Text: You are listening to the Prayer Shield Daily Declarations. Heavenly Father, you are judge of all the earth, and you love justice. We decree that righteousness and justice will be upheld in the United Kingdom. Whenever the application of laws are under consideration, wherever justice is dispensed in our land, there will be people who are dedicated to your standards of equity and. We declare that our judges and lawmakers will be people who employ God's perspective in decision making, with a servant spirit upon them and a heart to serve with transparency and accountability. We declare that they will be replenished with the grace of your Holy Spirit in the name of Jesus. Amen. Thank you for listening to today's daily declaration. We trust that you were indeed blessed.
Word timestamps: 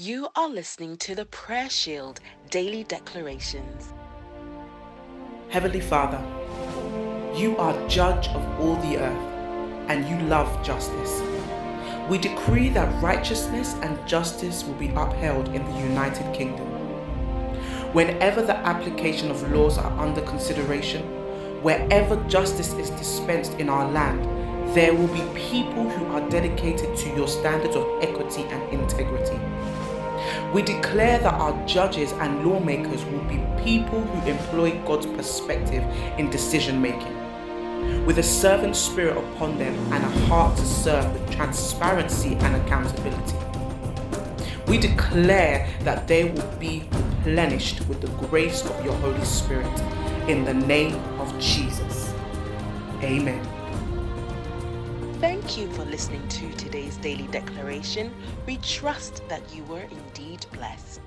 You 0.00 0.28
are 0.36 0.48
listening 0.48 0.96
to 0.98 1.16
the 1.16 1.24
Prayer 1.24 1.68
Shield 1.68 2.20
Daily 2.50 2.84
Declarations. 2.84 3.92
Heavenly 5.48 5.80
Father, 5.80 6.24
you 7.34 7.56
are 7.56 7.88
judge 7.88 8.28
of 8.28 8.60
all 8.60 8.76
the 8.76 8.98
earth, 8.98 9.88
and 9.88 10.08
you 10.08 10.16
love 10.28 10.64
justice. 10.64 11.20
We 12.08 12.18
decree 12.18 12.68
that 12.68 13.02
righteousness 13.02 13.74
and 13.82 13.98
justice 14.06 14.62
will 14.62 14.74
be 14.74 14.90
upheld 14.90 15.48
in 15.48 15.64
the 15.64 15.80
United 15.80 16.32
Kingdom. 16.32 16.68
Whenever 17.92 18.40
the 18.40 18.56
application 18.58 19.32
of 19.32 19.50
laws 19.50 19.78
are 19.78 19.98
under 19.98 20.20
consideration, 20.20 21.02
wherever 21.64 22.14
justice 22.28 22.72
is 22.74 22.90
dispensed 22.90 23.54
in 23.54 23.68
our 23.68 23.90
land, 23.90 24.22
there 24.76 24.94
will 24.94 25.08
be 25.08 25.40
people 25.40 25.90
who 25.90 26.06
are 26.12 26.30
dedicated 26.30 26.96
to 26.98 27.08
your 27.16 27.26
standards 27.26 27.74
of 27.74 27.84
equity 28.00 28.42
and. 28.42 28.67
We 30.52 30.62
declare 30.62 31.18
that 31.18 31.34
our 31.34 31.66
judges 31.66 32.12
and 32.12 32.44
lawmakers 32.44 33.04
will 33.04 33.22
be 33.24 33.36
people 33.62 34.00
who 34.00 34.30
employ 34.30 34.80
God's 34.86 35.06
perspective 35.06 35.84
in 36.18 36.30
decision 36.30 36.80
making, 36.80 38.06
with 38.06 38.18
a 38.18 38.22
servant 38.22 38.74
spirit 38.74 39.18
upon 39.18 39.58
them 39.58 39.74
and 39.92 40.02
a 40.02 40.08
heart 40.26 40.56
to 40.56 40.64
serve 40.64 41.12
with 41.12 41.30
transparency 41.30 42.34
and 42.36 42.56
accountability. 42.56 43.36
We 44.66 44.78
declare 44.78 45.68
that 45.80 46.08
they 46.08 46.24
will 46.30 46.50
be 46.58 46.88
replenished 46.92 47.86
with 47.86 48.00
the 48.00 48.08
grace 48.26 48.62
of 48.64 48.84
your 48.84 48.94
Holy 48.94 49.24
Spirit 49.24 49.66
in 50.28 50.44
the 50.44 50.54
name 50.54 50.94
of 51.20 51.38
Jesus. 51.38 52.14
Amen. 53.02 53.57
Thank 55.20 55.58
you 55.58 55.68
for 55.72 55.84
listening 55.84 56.28
to 56.28 56.52
today's 56.52 56.96
daily 56.98 57.26
declaration. 57.26 58.14
We 58.46 58.58
trust 58.58 59.20
that 59.28 59.42
you 59.52 59.64
were 59.64 59.80
indeed 59.90 60.46
blessed. 60.52 61.00